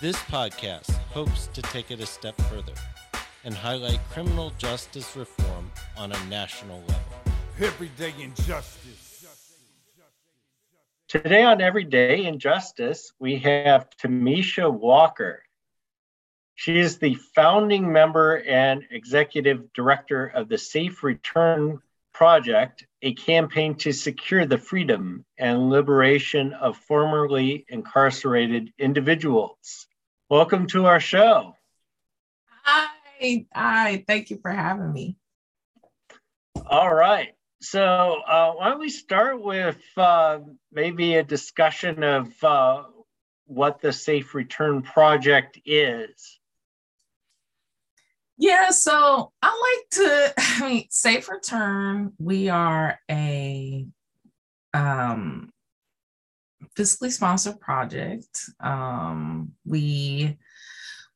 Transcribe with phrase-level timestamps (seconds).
[0.00, 2.74] This podcast hopes to take it a step further
[3.42, 7.02] and highlight criminal justice reform on a national level.
[7.58, 9.26] Everyday injustice.
[11.08, 15.42] Today on Everyday Injustice, we have Tamisha Walker.
[16.54, 21.80] She is the founding member and executive director of the Safe Return
[22.12, 29.87] Project, a campaign to secure the freedom and liberation of formerly incarcerated individuals.
[30.30, 31.56] Welcome to our show.
[32.62, 34.04] Hi, hi.
[34.06, 35.16] Thank you for having me.
[36.66, 37.30] All right.
[37.62, 40.40] So, uh, why don't we start with uh,
[40.70, 42.82] maybe a discussion of uh,
[43.46, 46.38] what the Safe Return Project is?
[48.36, 53.86] Yeah, so I like to, I mean, Safe Return, we are a
[54.74, 55.50] um,
[56.78, 58.28] fiscally sponsored project.
[58.60, 60.38] Um, we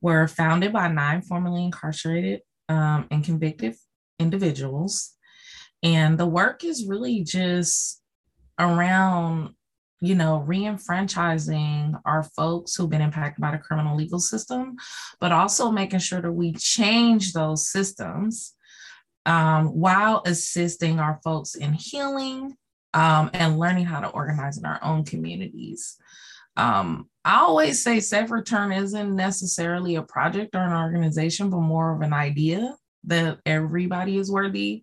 [0.01, 3.77] were founded by nine formerly incarcerated um, and convicted
[4.19, 5.13] individuals.
[5.83, 8.01] And the work is really just
[8.59, 9.55] around,
[10.01, 14.77] you know, re-enfranchising our folks who've been impacted by the criminal legal system,
[15.21, 18.55] but also making sure that we change those systems
[19.27, 22.57] um, while assisting our folks in healing
[22.95, 25.97] um, and learning how to organize in our own communities.
[26.57, 31.95] Um, I always say safe return isn't necessarily a project or an organization, but more
[31.95, 34.83] of an idea that everybody is worthy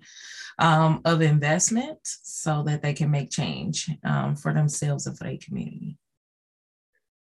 [0.57, 5.37] um, of investment so that they can make change um, for themselves and for their
[5.37, 5.97] community.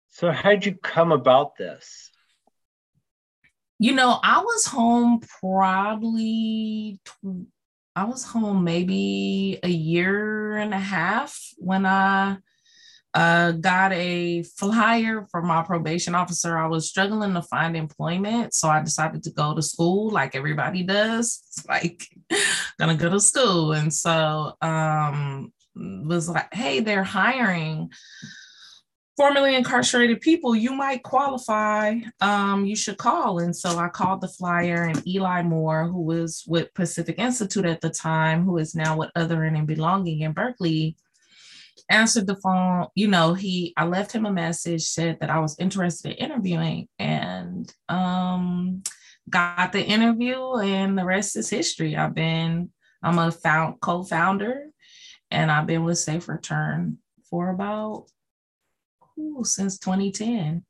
[0.09, 2.11] So, how'd you come about this?
[3.79, 7.01] You know, I was home probably
[7.95, 12.37] I was home maybe a year and a half when I
[13.13, 16.57] uh, got a flyer from my probation officer.
[16.57, 20.83] I was struggling to find employment, so I decided to go to school like everybody
[20.83, 21.41] does.
[21.47, 22.05] It's like
[22.77, 27.91] gonna go to school, and so um, was like, hey, they're hiring
[29.17, 31.95] formerly incarcerated people, you might qualify.
[32.21, 33.39] Um, you should call.
[33.39, 37.81] And so I called the flyer, and Eli Moore, who was with Pacific Institute at
[37.81, 40.97] the time, who is now with Othering and Belonging in Berkeley,
[41.89, 42.87] answered the phone.
[42.95, 46.87] You know, he I left him a message, said that I was interested in interviewing,
[46.99, 48.83] and um,
[49.29, 51.95] got the interview, and the rest is history.
[51.95, 52.71] I've been
[53.01, 54.67] I'm a found co-founder,
[55.31, 56.97] and I've been with Safe Return
[57.29, 58.07] for about
[59.19, 60.63] ooh, since 2010.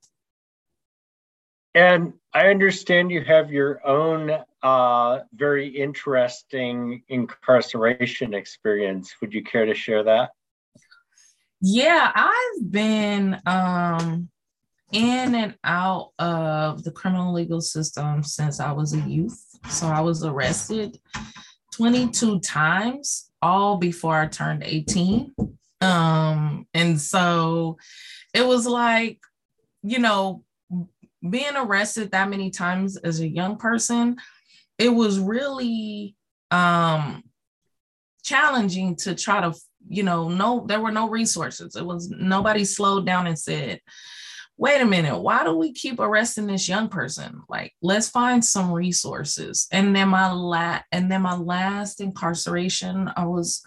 [1.74, 4.32] And I understand you have your own
[4.64, 9.14] uh, very interesting incarceration experience.
[9.20, 10.32] Would you care to share that?
[11.62, 14.30] Yeah, I've been um,
[14.92, 19.42] in and out of the criminal legal system since I was a youth.
[19.70, 21.00] So I was arrested
[21.74, 25.34] 22 times, all before I turned 18.
[25.82, 27.78] Um, and so
[28.36, 29.20] it was like,
[29.82, 30.44] you know,
[31.28, 34.18] being arrested that many times as a young person,
[34.78, 36.16] it was really
[36.52, 37.24] um
[38.24, 39.54] challenging to try to,
[39.88, 41.76] you know, no, there were no resources.
[41.76, 43.80] It was nobody slowed down and said,
[44.58, 47.42] wait a minute, why do we keep arresting this young person?
[47.48, 49.68] Like, let's find some resources.
[49.72, 53.62] And then my la and then my last incarceration, I was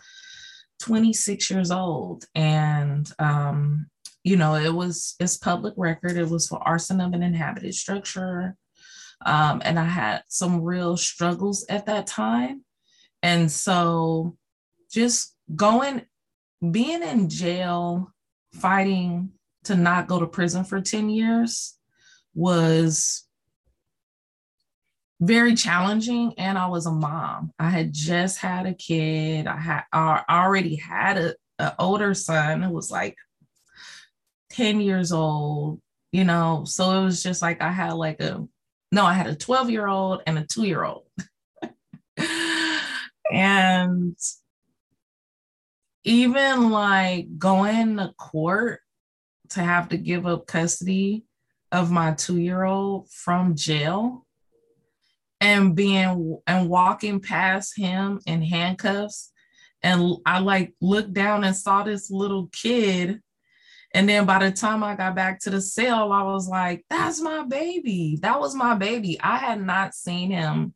[0.81, 2.25] 26 years old.
[2.35, 3.87] And um,
[4.25, 6.17] you know, it was it's public record.
[6.17, 8.56] It was for arson of an inhabited structure.
[9.25, 12.65] Um, and I had some real struggles at that time.
[13.23, 14.37] And so
[14.91, 16.03] just going,
[16.70, 18.12] being in jail,
[18.55, 19.32] fighting
[19.65, 21.76] to not go to prison for 10 years
[22.35, 23.25] was
[25.20, 29.82] very challenging and i was a mom i had just had a kid i had
[29.93, 33.17] I already had a, a older son who was like
[34.50, 35.81] 10 years old
[36.12, 36.65] you know?
[36.65, 38.47] So it was just like i had like a
[38.93, 41.05] no i had a 12 year old and a 2 year old
[43.33, 44.17] and
[46.05, 48.81] even like going to court
[49.50, 51.25] to have to give up custody
[51.71, 54.27] of my two year old from jail
[55.41, 59.33] and being and walking past him in handcuffs
[59.83, 63.21] and i like looked down and saw this little kid
[63.94, 67.20] and then by the time i got back to the cell i was like that's
[67.20, 68.19] my baby.
[68.23, 69.19] That was my baby.
[69.20, 70.75] I had not seen him.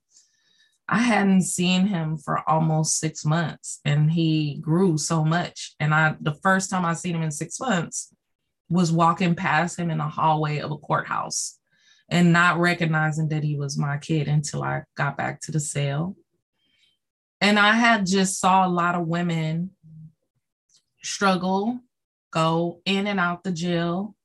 [0.89, 5.75] I hadn't seen him for almost six months and he grew so much.
[5.81, 8.15] And i the first time i seen him in six months
[8.69, 11.59] was walking past him in the hallway of a courthouse
[12.09, 16.17] and not recognizing that he was my kid until I got back to the cell.
[17.41, 19.71] And I had just saw a lot of women
[21.03, 21.81] struggle,
[22.33, 24.17] go in and out the jail,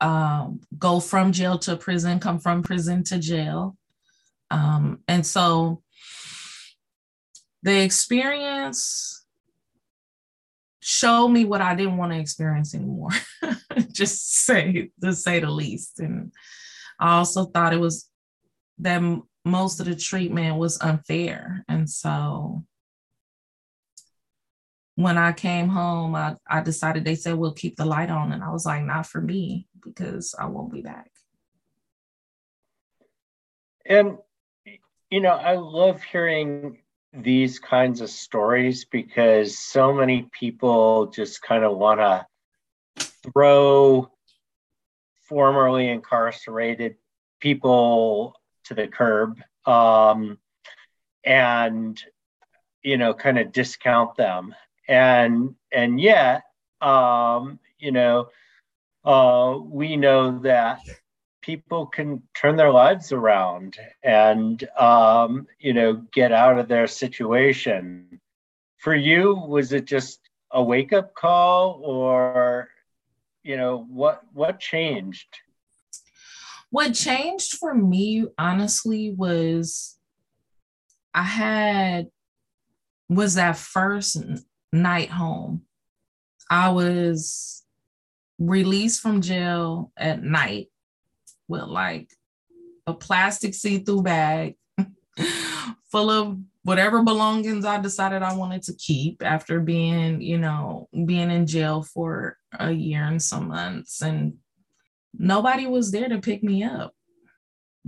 [0.00, 3.76] um, go from jail to prison, come from prison to jail.
[4.50, 5.82] Um, and so
[7.62, 9.26] the experience
[10.80, 13.10] showed me what I didn't want to experience anymore.
[13.92, 16.00] just say to say the least.
[16.00, 16.32] And
[16.98, 18.08] I also thought it was
[18.78, 19.02] that
[19.44, 21.64] most of the treatment was unfair.
[21.68, 22.64] And so
[24.98, 28.32] when I came home, I, I decided they said we'll keep the light on.
[28.32, 31.12] And I was like, not for me, because I won't be back.
[33.86, 34.18] And
[35.08, 36.78] you know, I love hearing
[37.12, 42.26] these kinds of stories because so many people just kind of want to
[43.32, 44.10] throw
[45.28, 46.96] formerly incarcerated
[47.38, 48.34] people
[48.64, 50.38] to the curb um,
[51.22, 52.02] and
[52.82, 54.54] you know kind of discount them
[54.88, 56.42] and and yet
[56.80, 58.28] um, you know
[59.04, 60.80] uh, we know that
[61.42, 68.20] people can turn their lives around and um, you know get out of their situation.
[68.78, 70.20] For you was it just
[70.50, 72.68] a wake up call or
[73.42, 75.28] you know what what changed?
[76.70, 79.98] What changed for me honestly was
[81.14, 82.08] i had
[83.08, 84.22] was that first
[84.72, 85.62] night home
[86.50, 87.64] i was
[88.38, 90.68] released from jail at night
[91.48, 92.10] with like
[92.86, 94.56] a plastic see-through bag
[95.90, 96.38] full of
[96.68, 101.82] whatever belongings I decided I wanted to keep after being, you know, being in jail
[101.82, 104.02] for a year and some months.
[104.02, 104.34] And
[105.14, 106.92] nobody was there to pick me up.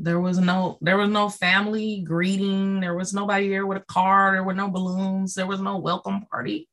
[0.03, 2.81] There was no there was no family greeting.
[2.81, 4.33] There was nobody there with a car.
[4.33, 5.35] There were no balloons.
[5.35, 6.69] There was no welcome party.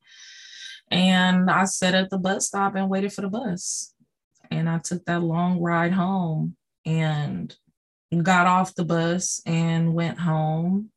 [0.90, 3.92] And I sat at the bus stop and waited for the bus.
[4.50, 7.54] And I took that long ride home and
[8.22, 10.90] got off the bus and went home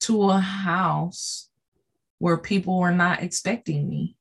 [0.00, 1.48] to a house
[2.18, 4.14] where people were not expecting me.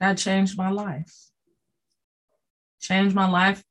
[0.00, 1.14] That changed my life.
[2.80, 3.62] Changed my life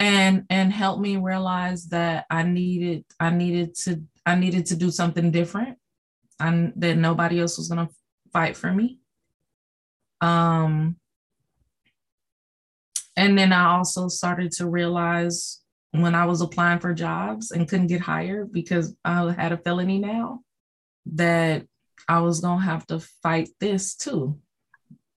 [0.00, 4.90] and and helped me realize that I needed I needed to I needed to do
[4.90, 5.78] something different
[6.38, 7.88] and that nobody else was to
[8.32, 9.00] fight for me.
[10.20, 10.96] Um
[13.16, 17.88] and then I also started to realize when I was applying for jobs and couldn't
[17.88, 20.42] get hired because I had a felony now
[21.14, 21.66] that
[22.06, 24.38] I was going to have to fight this too,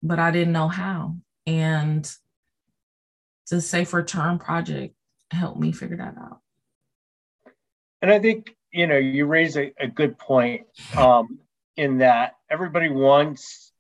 [0.02, 1.18] but I didn't know how.
[1.46, 2.10] And
[3.52, 4.96] the Safe Return Project
[5.30, 6.40] helped me figure that out.
[8.02, 10.66] And I think, you know, you raise a, a good point
[10.98, 11.40] um,
[11.76, 13.72] in that everybody wants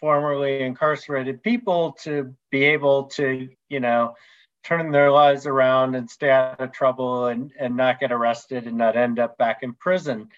[0.00, 4.14] formerly incarcerated people to be able to, you know,
[4.64, 8.76] turn their lives around and stay out of trouble and, and not get arrested and
[8.76, 10.28] not end up back in prison.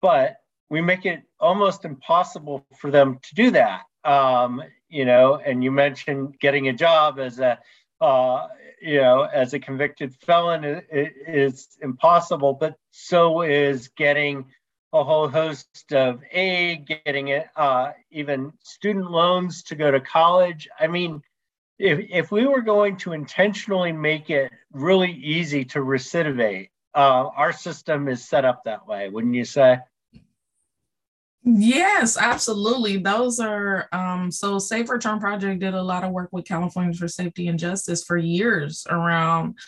[0.00, 0.36] But
[0.70, 3.82] we make it almost impossible for them to do that.
[4.04, 7.58] Um, you know, and you mentioned getting a job as a,
[8.02, 8.48] uh,
[8.80, 14.46] you know, as a convicted felon is, is impossible, but so is getting
[14.92, 20.68] a whole host of aid, getting it, uh, even student loans to go to college.
[20.78, 21.22] I mean,
[21.78, 27.52] if, if we were going to intentionally make it really easy to recidivate, uh, our
[27.52, 29.78] system is set up that way, wouldn't you say?
[31.44, 32.98] Yes, absolutely.
[32.98, 37.08] Those are um, so Safe Return Project did a lot of work with Californians for
[37.08, 39.58] Safety and Justice for years around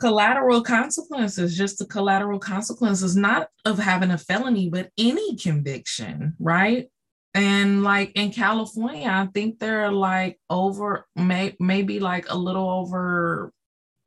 [0.00, 6.88] collateral consequences, just the collateral consequences, not of having a felony, but any conviction, right?
[7.34, 12.70] And like in California, I think there are like over, may, maybe like a little
[12.70, 13.52] over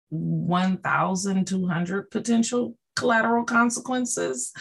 [0.10, 4.54] 1,200 potential collateral consequences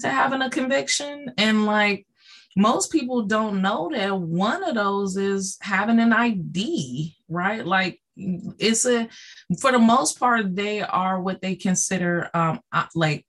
[0.00, 1.32] to having a conviction.
[1.36, 2.06] And like
[2.56, 7.66] most people don't know that one of those is having an ID, right?
[7.66, 9.08] Like it's a
[9.60, 13.24] for the most part they are what they consider um uh, like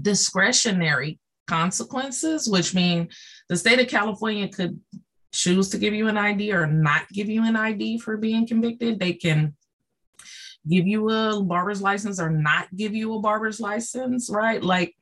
[0.00, 3.08] discretionary consequences which mean
[3.48, 4.78] the state of california could
[5.32, 9.00] choose to give you an id or not give you an id for being convicted
[9.00, 9.52] they can
[10.68, 14.62] give you a barber's license or not give you a barber's license right?
[14.62, 14.94] Like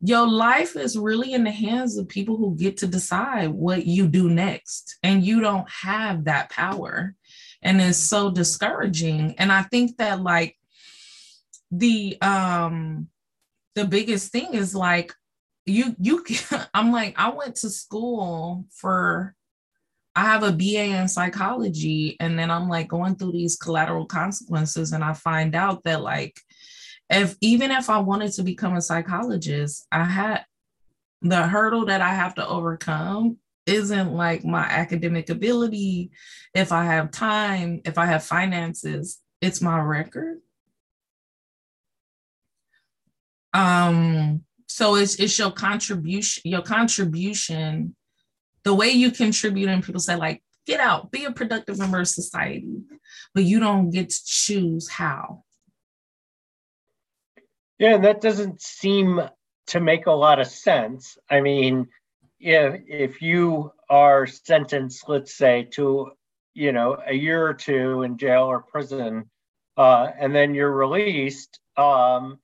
[0.00, 4.06] your life is really in the hands of people who get to decide what you
[4.06, 7.14] do next and you don't have that power.
[7.62, 9.34] And it's so discouraging.
[9.38, 10.56] And i think that like
[11.70, 13.08] the um
[13.74, 15.12] the biggest thing is like
[15.64, 19.34] you you can, i'm like i went to school for
[20.16, 24.92] i have a ba in psychology and then i'm like going through these collateral consequences
[24.92, 26.38] and i find out that like
[27.08, 30.44] if even if i wanted to become a psychologist i had
[31.22, 36.12] the hurdle that i have to overcome isn't like my academic ability,
[36.54, 40.38] if I have time, if I have finances, it's my record.
[43.52, 47.96] Um, so it's it's your contribution, your contribution,
[48.66, 52.08] the way you contribute, and people say, like, get out, be a productive member of
[52.08, 52.66] society,
[53.32, 55.44] but you don't get to choose how.
[57.78, 59.20] Yeah, and that doesn't seem
[59.68, 61.16] to make a lot of sense.
[61.30, 61.86] I mean,
[62.40, 66.10] if if you are sentenced, let's say, to
[66.54, 69.30] you know a year or two in jail or prison,
[69.76, 72.40] uh, and then you're released, um,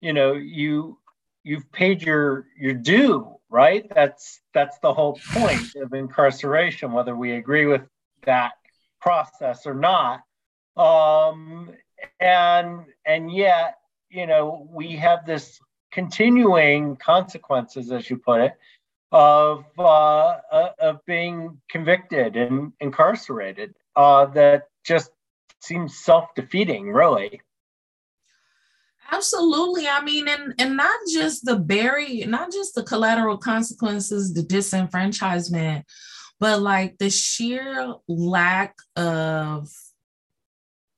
[0.00, 0.98] you know you
[1.46, 3.86] you've paid your your due, right?
[3.94, 7.82] That's that's the whole point of incarceration, whether we agree with
[8.24, 8.52] that
[9.00, 10.22] process or not.
[10.76, 11.70] Um,
[12.18, 13.76] and and yet,
[14.10, 15.60] you know, we have this
[15.92, 18.54] continuing consequences, as you put it,
[19.12, 25.10] of uh, uh, of being convicted and incarcerated uh, that just
[25.60, 27.40] seems self-defeating really
[29.26, 29.88] absolutely.
[29.88, 35.82] I mean and and not just the very not just the collateral consequences the disenfranchisement
[36.38, 39.68] but like the sheer lack of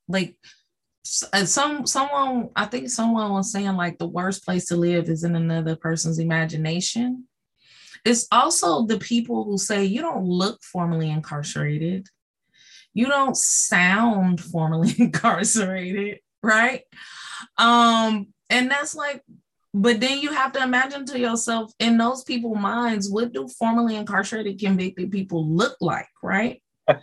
[0.09, 0.37] like
[1.33, 5.25] uh, some someone i think someone was saying like the worst place to live is
[5.25, 7.25] in another person's imagination.
[8.05, 12.07] It's also the people who say you don't look formally incarcerated,
[12.95, 16.83] you don't sound formally incarcerated, right?
[17.57, 19.23] Um, and that's like,
[19.75, 23.97] but then you have to imagine to yourself in those people's minds, what do formally
[23.97, 26.63] incarcerated convicted people look like, right?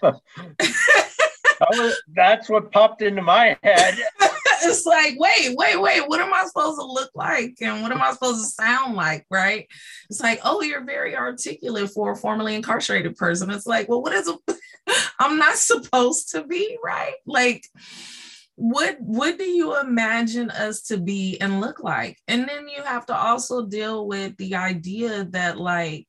[2.15, 3.97] that's what popped into my head.
[4.63, 7.55] it's like, wait, wait, wait, what am I supposed to look like?
[7.61, 9.25] And what am I supposed to sound like?
[9.29, 9.67] Right.
[10.09, 13.49] It's like, oh, you're very articulate for a formerly incarcerated person.
[13.49, 14.37] It's like, well, what is a
[15.19, 17.15] I'm not supposed to be, right?
[17.25, 17.65] Like,
[18.55, 22.17] what what do you imagine us to be and look like?
[22.27, 26.07] And then you have to also deal with the idea that like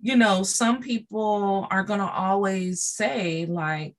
[0.00, 3.96] you know, some people are going to always say, like,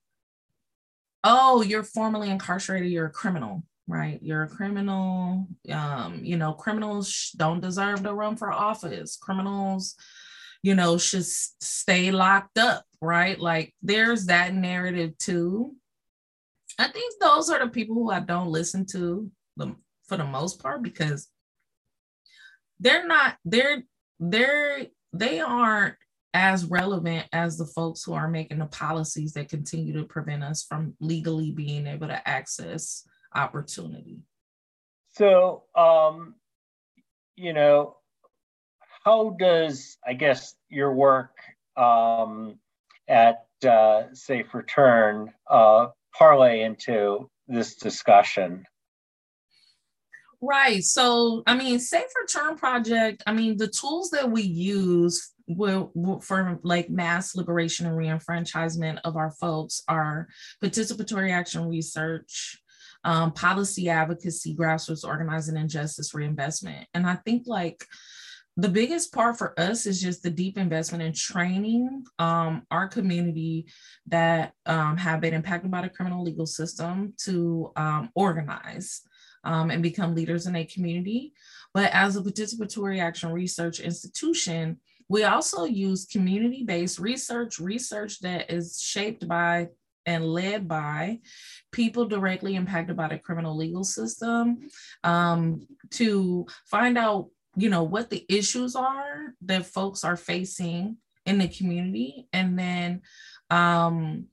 [1.24, 4.20] oh, you're formally incarcerated, you're a criminal, right?
[4.22, 5.48] You're a criminal.
[5.70, 9.18] Um, you know, criminals don't deserve to run for office.
[9.18, 9.96] Criminals,
[10.64, 13.38] you know, should stay locked up, right?
[13.40, 15.76] Like there's that narrative too.
[16.78, 19.32] I think those are the people who I don't listen to
[20.08, 21.28] for the most part because
[22.80, 23.84] they're not they're
[24.20, 25.96] they're they aren't
[26.34, 30.64] as relevant as the folks who are making the policies that continue to prevent us
[30.64, 34.20] from legally being able to access opportunity.
[35.14, 36.36] So, um,
[37.36, 37.98] you know,
[39.04, 41.32] how does, I guess, your work
[41.76, 42.60] um,
[43.08, 48.66] at uh, Safe Return uh, parlay into this discussion?
[50.42, 50.84] Right.
[50.84, 55.34] So, I mean, Safe Return Project, I mean, the tools that we use
[56.22, 60.28] for like mass liberation and reenfranchisement of our folks are
[60.64, 62.62] participatory action research,
[63.04, 66.86] um, policy advocacy, grassroots organizing, and justice reinvestment.
[66.94, 67.86] And I think like
[68.60, 73.68] the biggest part for us is just the deep investment in training um, our community
[74.08, 79.02] that um, have been impacted by the criminal legal system to um, organize
[79.44, 81.34] um, and become leaders in a community.
[81.76, 88.52] But as a participatory action research institution, we also use community based research, research that
[88.52, 89.68] is shaped by
[90.08, 91.20] and led by
[91.72, 94.58] people directly impacted by the criminal legal system
[95.04, 101.38] um, to find out you know what the issues are that folks are facing in
[101.38, 103.02] the community and then
[103.50, 104.26] um,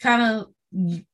[0.00, 0.48] kind of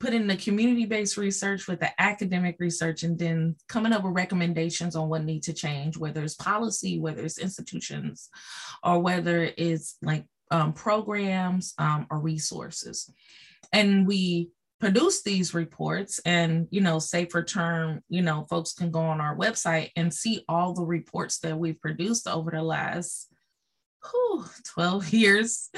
[0.01, 4.97] put in the community-based research with the academic research and then coming up with recommendations
[4.97, 8.29] on what needs to change whether it's policy whether it's institutions
[8.83, 13.11] or whether it's like um, programs um, or resources.
[13.73, 14.51] And we
[14.83, 19.37] produce these reports and you know Safe Return you know folks can go on our
[19.37, 23.33] website and see all the reports that we've produced over the last
[24.11, 25.71] whew, 12 years.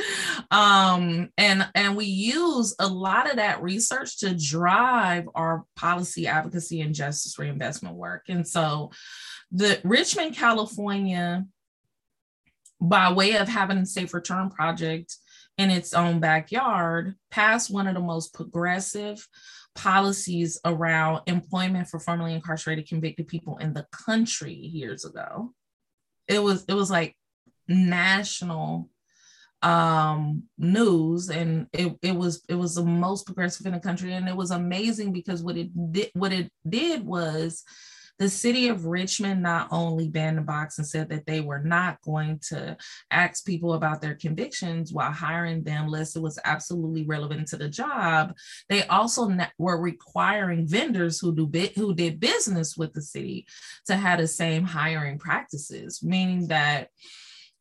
[0.51, 6.81] Um, and and we use a lot of that research to drive our policy advocacy
[6.81, 8.23] and justice reinvestment work.
[8.31, 8.91] And so
[9.53, 11.45] the richmond california
[12.81, 15.15] by way of having a safe return project
[15.59, 19.27] in its own backyard passed one of the most progressive
[19.75, 25.53] policies around employment for formerly incarcerated convicted people in the country years ago.
[26.29, 27.17] It was it was like
[27.69, 28.91] national
[29.63, 34.29] um news and it, it was it was the most progressive in the country and
[34.29, 37.65] it was amazing because what it did what it did was
[38.19, 42.01] the city of Richmond not only banned the box and said that they were not
[42.03, 42.77] going to
[43.11, 47.69] ask people about their convictions while hiring them unless it was absolutely relevant to the
[47.69, 48.35] job,
[48.69, 53.47] they also were requiring vendors who do who did business with the city
[53.87, 56.89] to have the same hiring practices, meaning that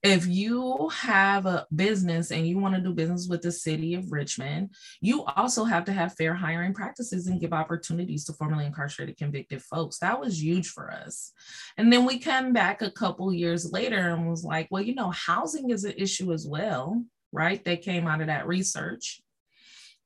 [0.04, 4.12] if you have a business and you want to do business with the city of
[4.12, 9.16] Richmond, you also have to have fair hiring practices and give opportunities to formerly incarcerated
[9.16, 10.00] convicted folks.
[10.00, 11.32] That was huge for us.
[11.78, 15.12] And then we come back a couple years later and was like, well, you know,
[15.12, 17.64] housing is an issue as well, right?
[17.64, 19.22] They came out of that research.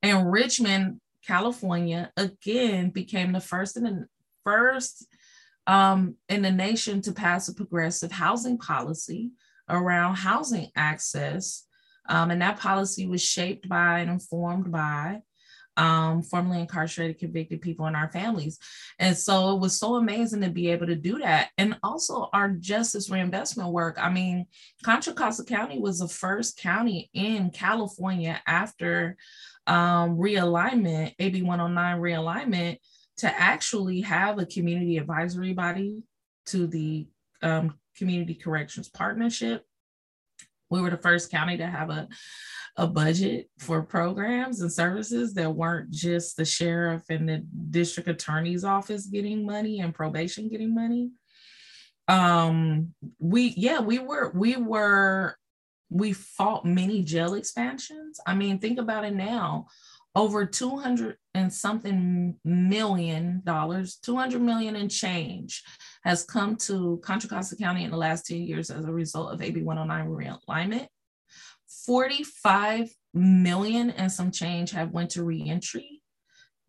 [0.04, 4.06] And Richmond, California, again became the first in the
[4.43, 5.08] first
[5.65, 9.32] um, in the nation to pass a progressive housing policy
[9.69, 11.65] around housing access.
[12.10, 15.21] Um, and that policy was shaped by and informed by
[15.77, 18.58] um, formerly incarcerated convicted people in our families.
[18.99, 21.49] And so it was so amazing to be able to do that.
[21.58, 23.97] And also our justice reinvestment work.
[24.01, 24.47] I mean,
[24.84, 29.17] Contra Costa County was the first county in California after
[29.67, 32.77] um, realignment, AB 109 realignment,
[33.17, 36.01] to actually have a community advisory body
[36.47, 37.08] to the
[37.41, 39.63] um, Community Corrections Partnership.
[40.69, 42.07] We were the first county to have a,
[42.75, 48.63] a budget for programs and services that weren't just the sheriff and the district attorney's
[48.63, 51.12] office getting money and probation getting money.
[52.10, 55.36] Um, we yeah, we were we were
[55.89, 58.19] we fought many jail expansions.
[58.25, 59.67] I mean, think about it now
[60.17, 65.63] over 200 and something million dollars, 200 million and change
[66.03, 69.43] has come to Contra Costa County in the last 10 years as a result of
[69.43, 70.88] AB 109 realignment.
[71.86, 76.01] 45 million and some change have went to reentry.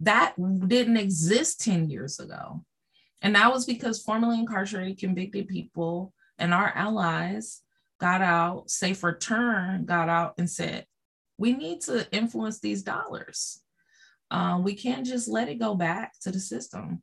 [0.00, 0.34] That
[0.68, 2.66] didn't exist 10 years ago.
[3.22, 7.62] And that was because formerly incarcerated convicted people and our allies
[7.98, 10.84] got out, safe return got out and said,
[11.38, 13.62] we need to influence these dollars.
[14.30, 17.00] Uh, we can't just let it go back to the system.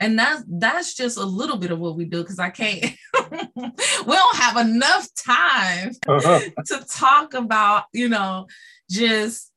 [0.00, 2.96] And that's that's just a little bit of what we do because I can't
[3.56, 6.40] we don't have enough time uh-huh.
[6.66, 8.46] to talk about, you know,
[8.88, 9.52] just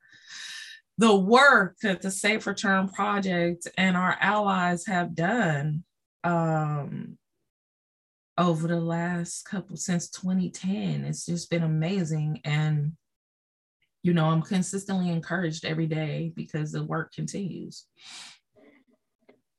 [0.97, 5.83] the work that the Safe Return Project and our allies have done
[6.23, 7.17] um,
[8.37, 11.05] over the last couple since 2010.
[11.05, 12.41] It's just been amazing.
[12.43, 12.93] And
[14.03, 17.85] you know, I'm consistently encouraged every day because the work continues.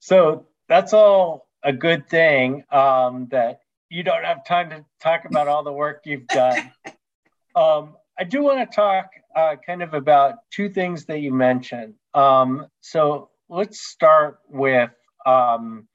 [0.01, 5.49] So that's all a good thing um, that you don't have time to talk about
[5.49, 6.73] all the work you've done.
[7.55, 11.95] um, I do want to talk uh, kind of about two things that you mentioned.
[12.15, 14.91] Um, so let's start with,
[15.25, 15.87] um,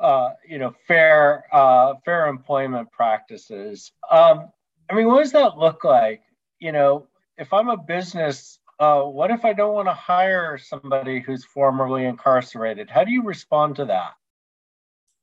[0.00, 3.92] uh, you know, fair uh, fair employment practices.
[4.10, 4.50] Um,
[4.90, 6.22] I mean, what does that look like?
[6.60, 7.06] You know,
[7.38, 12.04] if I'm a business, uh, what if I don't want to hire somebody who's formerly
[12.04, 12.90] incarcerated?
[12.90, 14.12] How do you respond to that?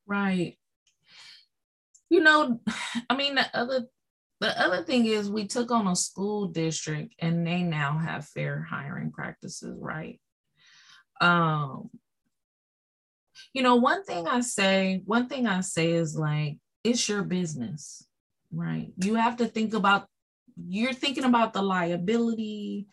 [0.08, 0.58] Right.
[2.10, 2.60] you know,
[3.10, 3.88] I mean, the other
[4.42, 8.68] the other thing is we took on a school district and they now have fair
[8.70, 10.20] hiring practices, right?
[11.22, 11.90] Um,
[13.54, 18.06] you know, one thing I say, one thing I say is like, it's your business,
[18.52, 18.92] right?
[18.98, 20.08] You have to think about,
[20.58, 22.88] you're thinking about the liability.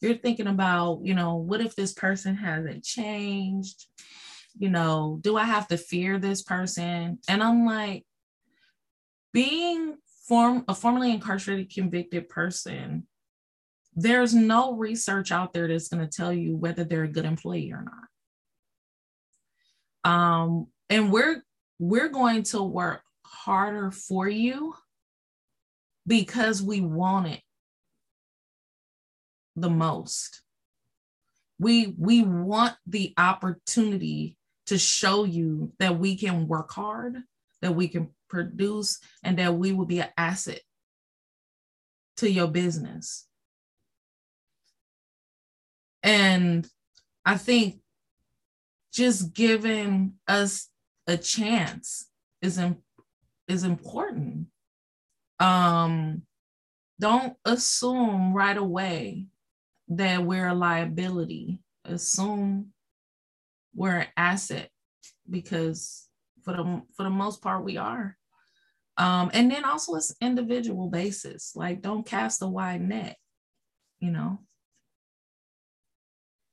[0.00, 3.86] You're thinking about, you know, what if this person hasn't changed?
[4.58, 7.18] You know, do I have to fear this person?
[7.28, 8.04] And I'm like,
[9.32, 9.96] being
[10.28, 13.06] form a formerly incarcerated convicted person,
[13.94, 17.72] there's no research out there that's going to tell you whether they're a good employee
[17.72, 18.08] or not.
[20.10, 21.42] Um, and we're
[21.78, 24.74] we're going to work harder for you
[26.06, 27.40] because we want it
[29.56, 30.42] the most.
[31.58, 34.36] We we want the opportunity
[34.66, 37.16] to show you that we can work hard,
[37.60, 40.60] that we can produce, and that we will be an asset
[42.16, 43.26] to your business.
[46.02, 46.66] And
[47.24, 47.80] I think
[48.92, 50.68] just giving us
[51.06, 52.08] a chance
[52.40, 52.60] is,
[53.48, 54.48] is important.
[55.42, 56.22] Um,
[57.00, 59.26] don't assume right away
[59.88, 61.58] that we're a liability.
[61.84, 62.72] Assume
[63.74, 64.70] we're an asset
[65.28, 66.08] because
[66.44, 68.16] for the for the most part we are.
[68.96, 71.56] Um, and then also it's individual basis.
[71.56, 73.16] Like don't cast a wide net,
[73.98, 74.38] you know.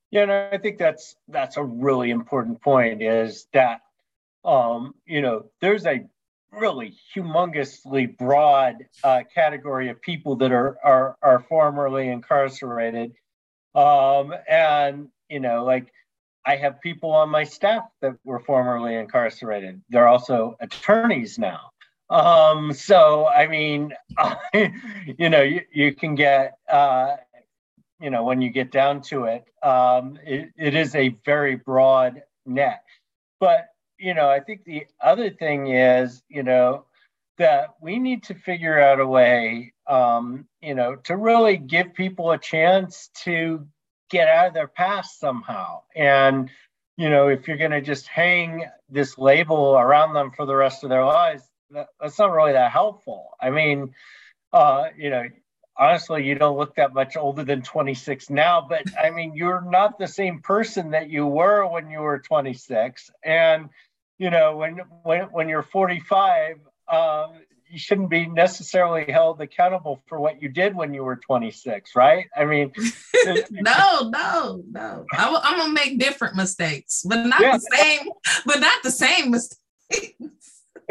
[0.10, 3.82] Yeah, and I think that's that's a really important point is that
[4.44, 6.06] um, you know, there's a
[6.52, 13.14] really humongously broad uh, category of people that are are are formerly incarcerated.
[13.76, 15.92] Um, and you know, like
[16.46, 19.82] I have people on my staff that were formerly incarcerated.
[19.90, 21.72] They're also attorneys now.
[22.10, 24.38] Um, so I mean, I,
[25.18, 27.18] you know, you, you can get uh,
[28.00, 32.24] you know, when you get down to it, um, it, it is a very broad
[32.46, 32.84] net.
[33.40, 33.68] But,
[34.00, 36.86] you know, I think the other thing is, you know,
[37.38, 42.32] that we need to figure out a way, um, you know, to really give people
[42.32, 43.68] a chance to
[44.10, 45.82] get out of their past somehow.
[45.96, 46.50] And,
[46.98, 50.84] you know, if you're going to just hang this label around them for the rest
[50.84, 53.30] of their lives, that, that's not really that helpful.
[53.40, 53.94] I mean,
[54.52, 55.24] uh, you know,
[55.78, 59.98] honestly, you don't look that much older than 26 now, but I mean, you're not
[59.98, 63.12] the same person that you were when you were 26.
[63.24, 63.70] And,
[64.20, 66.60] you know, when when, when you're 45,
[66.92, 67.32] um,
[67.70, 72.26] you shouldn't be necessarily held accountable for what you did when you were 26, right?
[72.36, 72.72] I mean,
[73.52, 75.06] no, no, no.
[75.14, 77.58] I, am gonna make different mistakes, but not yeah.
[77.58, 78.10] the same,
[78.46, 79.58] but not the same mistakes.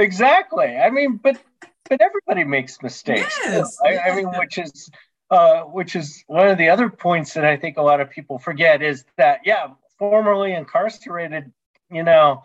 [0.00, 0.76] Exactly.
[0.76, 1.40] I mean, but
[1.88, 3.36] but everybody makes mistakes.
[3.42, 3.76] Yes.
[3.84, 4.88] I, I mean, which is
[5.28, 8.38] uh, which is one of the other points that I think a lot of people
[8.38, 11.52] forget is that yeah, formerly incarcerated,
[11.90, 12.44] you know,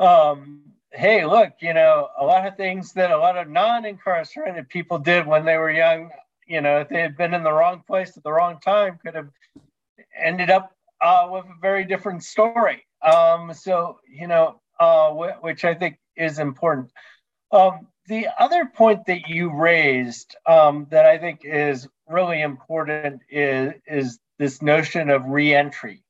[0.00, 4.98] um, hey, look, you know, a lot of things that a lot of non-incarcerated people
[4.98, 6.10] did when they were young,
[6.46, 9.14] you know, if they had been in the wrong place at the wrong time, could
[9.14, 9.28] have
[10.18, 12.84] ended up uh, with a very different story.
[13.02, 15.10] Um, so, you know, uh,
[15.40, 16.90] which I think is important.
[17.52, 23.74] Um, the other point that you raised um, that I think is really important is,
[23.86, 26.02] is this notion of reentry.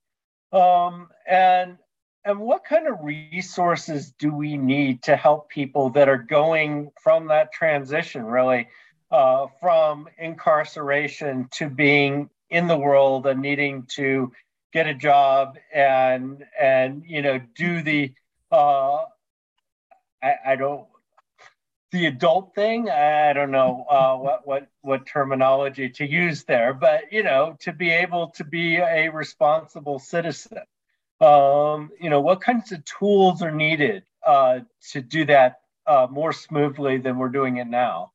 [0.53, 1.76] Um, and,
[2.24, 7.28] and what kind of resources do we need to help people that are going from
[7.28, 8.68] that transition, really,
[9.11, 14.33] uh, from incarceration to being in the world and needing to
[14.72, 18.12] get a job and and you know do the
[18.52, 18.98] uh,
[20.22, 20.87] I, I don't
[21.92, 22.88] the adult thing.
[22.88, 27.72] I don't know uh, what what what terminology to use there, but you know, to
[27.72, 30.59] be able to be a responsible citizen.
[31.20, 34.61] Um, you know, what kinds of tools are needed uh,
[34.92, 38.12] to do that uh, more smoothly than we're doing it now?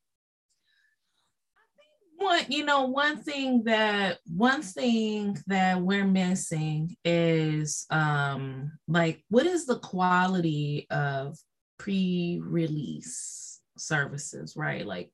[2.18, 9.46] One, you know, one thing that one thing that we're missing is um, like, what
[9.46, 11.38] is the quality of
[11.78, 13.46] pre-release?
[13.78, 14.86] services, right?
[14.86, 15.12] Like,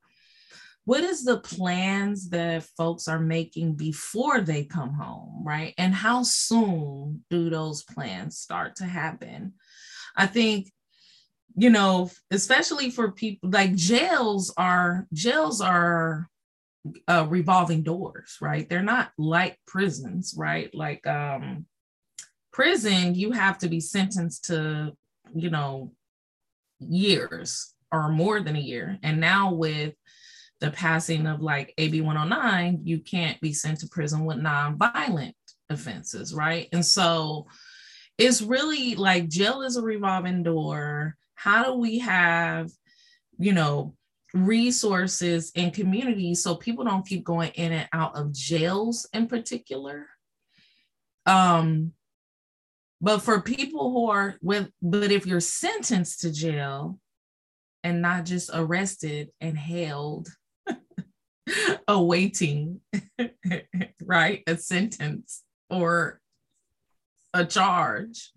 [0.86, 5.74] what is the plans that folks are making before they come home, right?
[5.78, 9.54] And how soon do those plans start to happen?
[10.15, 10.72] I think
[11.56, 16.30] you know, especially for people like jails are jails are
[17.08, 18.67] uh, revolving doors, right?
[18.70, 20.74] They're not like prisons, right?
[20.74, 21.65] Like um,
[22.52, 24.94] prison, you have to be sentenced to,
[25.34, 25.91] you know,
[26.80, 28.98] years or more than a year.
[29.04, 29.94] And now with
[30.62, 35.36] the passing of like AB 109, you can't be sent to prison with non-violent
[35.69, 36.69] offenses, right?
[36.71, 37.47] And so
[38.17, 41.17] it's really like jail is a revolving door.
[41.34, 42.69] How do we have,
[43.39, 43.95] you know,
[44.34, 50.08] resources in communities so people don't keep going in and out of jails in particular?
[51.26, 51.93] Um,
[53.02, 57.00] but for people who are with, but if you're sentenced to jail
[57.84, 60.30] and not just arrested and held,
[61.88, 62.82] awaiting,
[64.04, 66.19] right, a sentence or
[67.34, 68.32] a charge.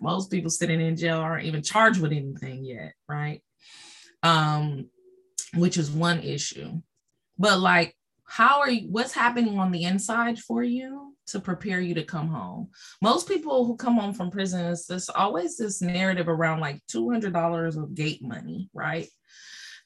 [0.00, 3.42] Most people sitting in jail aren't even charged with anything yet, right?
[4.22, 4.90] Um,
[5.54, 6.80] which is one issue.
[7.38, 8.90] But like, how are you?
[8.90, 12.68] What's happening on the inside for you to prepare you to come home?
[13.00, 17.10] Most people who come home from prison, is there's always this narrative around like two
[17.10, 19.08] hundred dollars of gate money, right?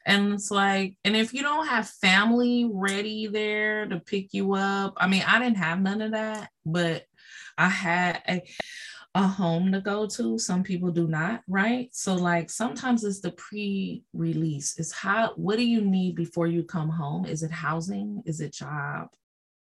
[0.06, 4.94] And it's like, and if you don't have family ready there to pick you up,
[4.96, 7.04] I mean, I didn't have none of that, but
[7.56, 8.42] I had a,
[9.14, 10.38] a home to go to.
[10.38, 11.88] Some people do not, right?
[11.92, 14.78] So, like, sometimes it's the pre release.
[14.78, 17.24] It's how, what do you need before you come home?
[17.24, 18.22] Is it housing?
[18.26, 19.08] Is it job?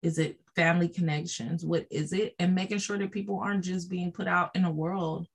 [0.03, 1.65] Is it family connections?
[1.65, 2.35] What is it?
[2.39, 5.27] And making sure that people aren't just being put out in the world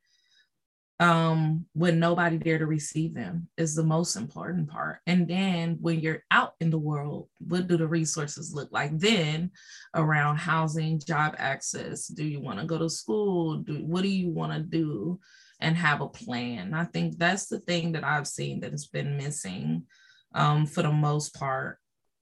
[1.01, 4.99] um, with nobody there to receive them is the most important part.
[5.07, 9.49] And then when you're out in the world, what do the resources look like then
[9.95, 12.05] around housing, job access?
[12.05, 13.57] Do you want to go to school?
[13.57, 15.19] Do what do you want to do?
[15.59, 16.75] And have a plan.
[16.75, 19.85] I think that's the thing that I've seen that has been missing
[20.35, 21.79] um, for the most part.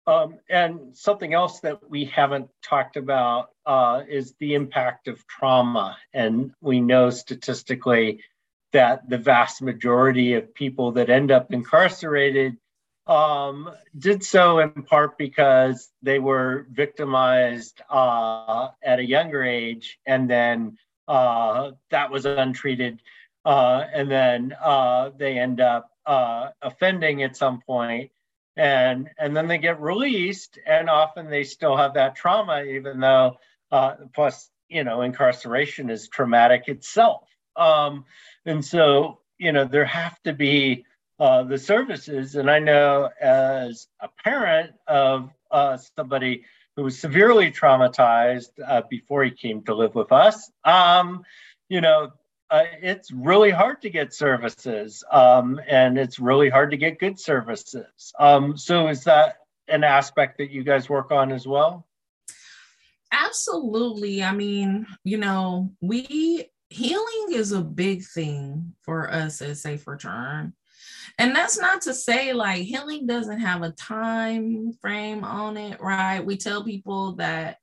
[0.07, 5.97] Um, and something else that we haven't talked about uh, is the impact of trauma.
[6.13, 8.21] And we know statistically
[8.73, 12.57] that the vast majority of people that end up incarcerated
[13.07, 20.29] um, did so in part because they were victimized uh, at a younger age, and
[20.29, 23.01] then uh, that was untreated,
[23.43, 28.11] uh, and then uh, they end up uh, offending at some point,
[28.55, 33.37] and and then they get released, and often they still have that trauma, even though
[33.71, 37.27] uh, plus you know incarceration is traumatic itself.
[37.55, 38.05] Um,
[38.45, 40.85] and so, you know, there have to be
[41.19, 42.35] uh, the services.
[42.35, 49.23] And I know as a parent of uh, somebody who was severely traumatized uh, before
[49.23, 51.23] he came to live with us, um,
[51.69, 52.11] you know,
[52.49, 57.19] uh, it's really hard to get services um, and it's really hard to get good
[57.19, 58.13] services.
[58.19, 59.37] Um, so, is that
[59.69, 61.87] an aspect that you guys work on as well?
[63.11, 64.23] Absolutely.
[64.23, 70.53] I mean, you know, we healing is a big thing for us at Safe Return.
[71.17, 76.25] And that's not to say like healing doesn't have a time frame on it, right?
[76.25, 77.57] We tell people that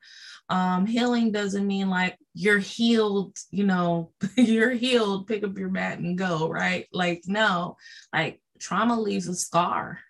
[0.50, 5.98] um, healing doesn't mean like you're healed, you know, you're healed, pick up your mat
[5.98, 6.86] and go, right?
[6.92, 7.76] Like, no,
[8.12, 10.00] like trauma leaves a scar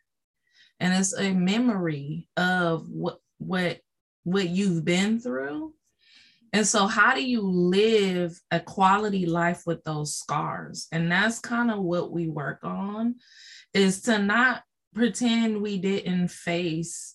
[0.80, 3.78] and it's a memory of what, what,
[4.24, 5.74] what you've been through
[6.52, 10.86] and so, how do you live a quality life with those scars?
[10.92, 13.16] And that's kind of what we work on
[13.74, 14.62] is to not
[14.94, 17.14] pretend we didn't face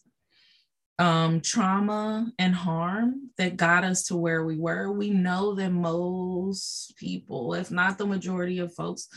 [1.00, 4.92] um, trauma and harm that got us to where we were.
[4.92, 9.08] We know that most people, if not the majority of folks,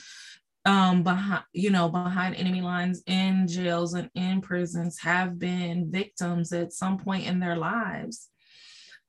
[0.65, 6.53] um, behind you know behind enemy lines in jails and in prisons have been victims
[6.53, 8.31] at some point in their lives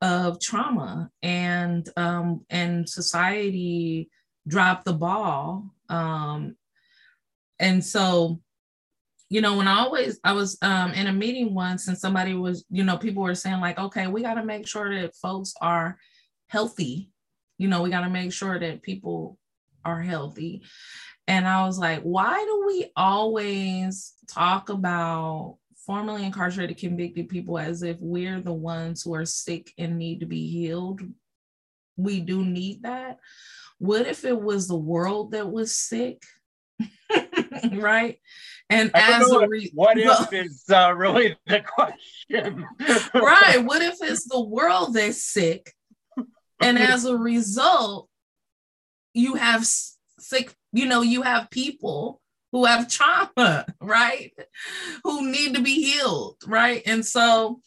[0.01, 4.09] of trauma and um, and society
[4.47, 6.55] dropped the ball um,
[7.59, 8.39] and so
[9.29, 12.63] you know when i always i was um, in a meeting once and somebody was
[12.69, 15.97] you know people were saying like okay we got to make sure that folks are
[16.47, 17.11] healthy.
[17.57, 19.37] You know we got to make sure that people
[19.83, 20.63] are healthy.
[21.27, 25.57] And i was like why do we always talk about
[25.87, 30.25] formerly incarcerated convicted people as if we're the ones who are sick and need to
[30.25, 31.01] be healed.
[31.95, 33.19] We do need that.
[33.79, 36.21] What if it was the world that was sick?
[37.71, 38.19] right?
[38.69, 42.65] And as a re- what if is uh, really the question?
[43.15, 43.57] right.
[43.63, 45.73] What if it's the world that's sick?
[46.59, 48.09] And as a result,
[49.13, 52.19] you have sick, you know, you have people
[52.51, 54.31] who have trauma, right?
[55.03, 56.81] Who need to be healed, right?
[56.85, 57.61] And so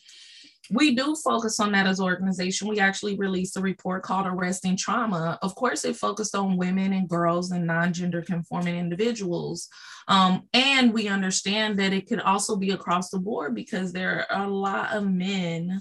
[0.71, 2.69] we do focus on that as organization.
[2.69, 5.39] We actually released a report called Arresting Trauma.
[5.43, 9.69] Of course, it focused on women and girls and non-gender conforming individuals.
[10.07, 14.45] Um, and we understand that it could also be across the board because there are
[14.45, 15.81] a lot of men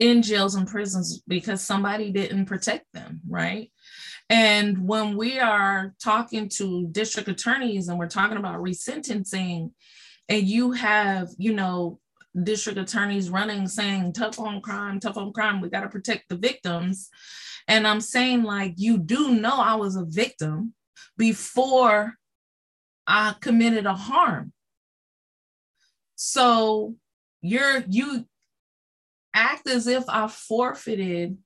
[0.00, 3.70] in jails and prisons because somebody didn't protect them, right?
[4.30, 9.72] And when we are talking to district attorneys and we're talking about resentencing,
[10.28, 11.98] and you have, you know,
[12.42, 16.36] district attorneys running saying tough on crime, tough on crime, we got to protect the
[16.36, 17.08] victims.
[17.66, 20.74] And I'm saying, like, you do know I was a victim
[21.16, 22.14] before
[23.06, 24.52] I committed a harm.
[26.16, 26.96] So
[27.40, 28.26] you're you
[29.32, 31.38] act as if I forfeited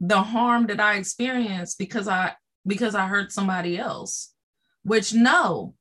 [0.00, 2.34] the harm that I experienced because I
[2.66, 4.34] because I hurt somebody else.
[4.82, 5.74] Which no,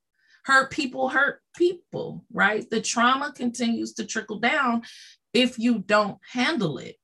[0.46, 2.70] hurt people hurt people, right?
[2.70, 4.84] The trauma continues to trickle down
[5.34, 6.96] if you don't handle it.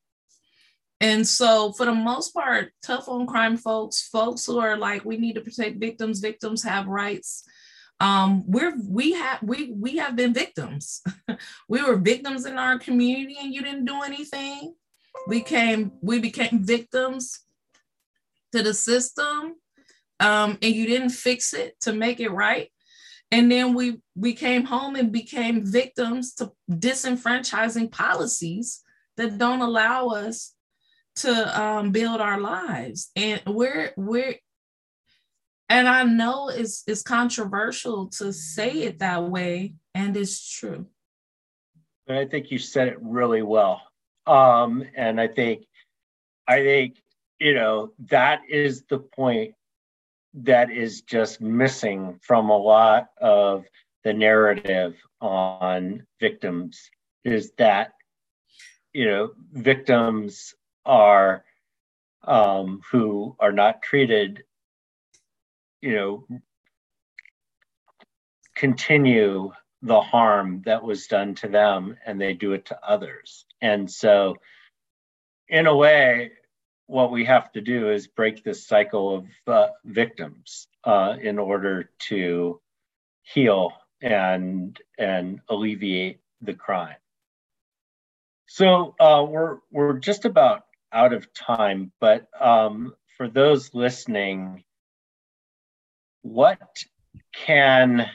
[1.02, 5.18] And so, for the most part, tough on crime folks, folks who are like, we
[5.18, 7.44] need to protect victims, victims have rights.
[8.00, 11.02] Um, we're we have we we have been victims.
[11.70, 14.74] we were victims in our community, and you didn't do anything.
[15.28, 17.40] We came, we became victims
[18.52, 19.56] to the system,
[20.20, 22.70] um, and you didn't fix it to make it right.
[23.32, 28.82] And then we we came home and became victims to disenfranchising policies
[29.18, 30.54] that don't allow us
[31.18, 33.10] to um, build our lives.
[33.16, 34.36] And we're we're
[35.70, 40.86] and i know it's it's controversial to say it that way and it's true.
[42.08, 43.82] But i think you said it really well
[44.28, 45.66] um and i think
[46.48, 47.02] i think
[47.40, 49.54] you know that is the point
[50.34, 53.66] that is just missing from a lot of
[54.04, 56.90] the narrative on victims
[57.24, 57.94] is that
[58.94, 60.54] you know victims
[60.86, 61.44] are
[62.24, 64.44] um, who are not treated
[65.82, 66.28] you know
[68.56, 69.52] continue
[69.86, 74.36] the harm that was done to them and they do it to others and so
[75.48, 76.32] in a way
[76.88, 81.90] what we have to do is break this cycle of uh, victims uh, in order
[82.00, 82.60] to
[83.24, 83.72] heal
[84.02, 86.96] and and alleviate the crime.
[88.48, 94.64] So uh, we're we're just about out of time, but um, for those listening,
[96.22, 96.84] what
[97.34, 98.10] can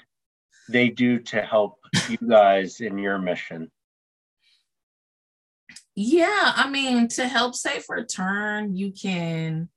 [0.70, 1.78] they do to help
[2.08, 3.70] you guys in your mission?
[5.94, 9.68] Yeah, I mean, to help Safe Return, you can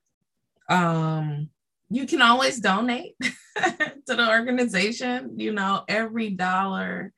[0.69, 1.49] um
[1.89, 5.39] you can always donate to the organization.
[5.39, 7.13] You know, every dollar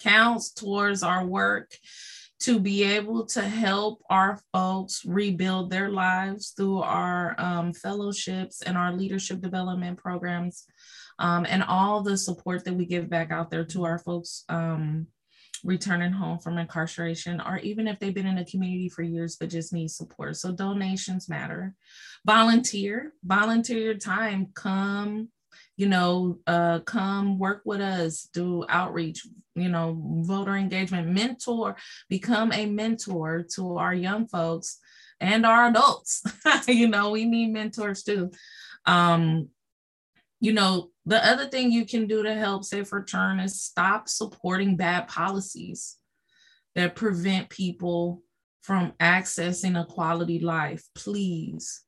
[0.00, 1.72] counts towards our work
[2.40, 8.78] to be able to help our folks rebuild their lives through our um, fellowships and
[8.78, 10.64] our leadership development programs
[11.18, 15.06] um, and all the support that we give back out there to our folks um,
[15.64, 19.50] returning home from incarceration, or even if they've been in a community for years but
[19.50, 20.36] just need support.
[20.36, 21.74] So donations matter.
[22.24, 24.48] Volunteer, volunteer your time.
[24.54, 25.28] Come,
[25.80, 31.74] you know, uh, come work with us, do outreach, you know, voter engagement, mentor,
[32.10, 34.76] become a mentor to our young folks
[35.20, 36.22] and our adults.
[36.68, 38.30] you know, we need mentors too.
[38.84, 39.48] Um,
[40.38, 44.76] you know, the other thing you can do to help Safe Return is stop supporting
[44.76, 45.96] bad policies
[46.74, 48.22] that prevent people
[48.60, 50.84] from accessing a quality life.
[50.94, 51.84] Please,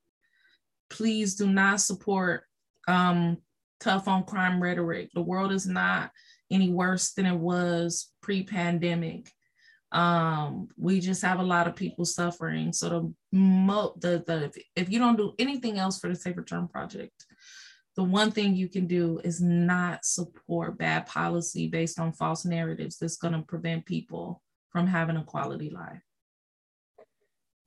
[0.88, 2.44] please do not support
[2.88, 3.37] um,
[3.83, 5.11] tough on crime rhetoric.
[5.14, 6.11] The world is not
[6.51, 9.31] any worse than it was pre pandemic.
[9.90, 12.73] Um, we just have a lot of people suffering.
[12.73, 16.68] So the, mo- the, the if you don't do anything else for the Safe Return
[16.68, 17.27] Project,
[17.97, 22.97] the one thing you can do is not support bad policy based on false narratives
[22.97, 26.01] that's going to prevent people from having a quality life.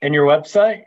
[0.02, 0.86] And your website?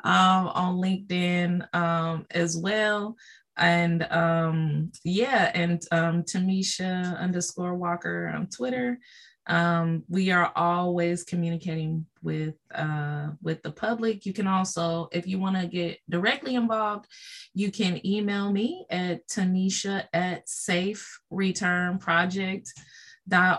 [0.04, 3.16] um, on LinkedIn um, as well.
[3.56, 8.98] And um, yeah, and um, Tamisha underscore Walker on Twitter
[9.46, 15.38] um, we are always communicating with uh, with the public you can also if you
[15.38, 17.06] want to get directly involved
[17.54, 22.72] you can email me at tamisha at safe return project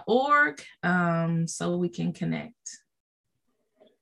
[0.07, 2.79] org um, so we can connect.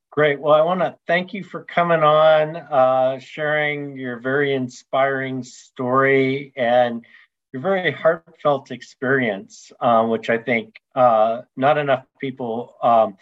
[0.09, 0.41] Great.
[0.41, 6.51] Well, I want to thank you for coming on, uh, sharing your very inspiring story
[6.57, 7.05] and
[7.53, 13.17] your very heartfelt experience, uh, which I think uh, not enough people um,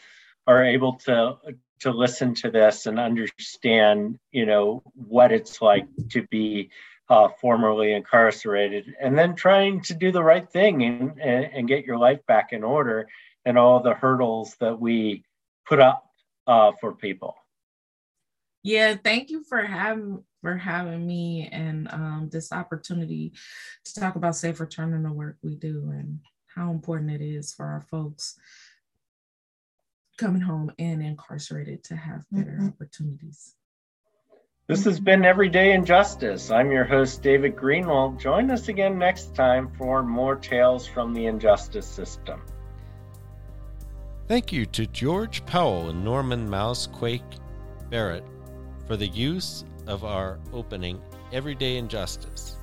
[0.46, 1.38] are able to
[1.80, 6.70] to listen to this and understand, you know, what it's like to be
[7.08, 11.86] uh, formerly incarcerated, and then trying to do the right thing and, and, and get
[11.86, 13.08] your life back in order,
[13.46, 15.24] and all the hurdles that we
[15.66, 16.04] put up
[16.48, 17.36] uh, for people.
[18.62, 23.34] Yeah, thank you for having for having me and um, this opportunity
[23.86, 27.54] to talk about safe return and the work we do and how important it is
[27.54, 28.38] for our folks
[30.18, 32.68] coming home and incarcerated to have better mm-hmm.
[32.68, 33.56] opportunities.
[34.68, 36.52] This has been Everyday Injustice.
[36.52, 38.20] I'm your host, David Greenwald.
[38.20, 42.44] Join us again next time for more tales from the injustice system.
[44.28, 47.24] Thank you to George Powell and Norman Mouse Quake
[47.90, 48.24] Barrett
[48.86, 51.02] for the use of our opening,
[51.34, 52.56] Everyday Injustice.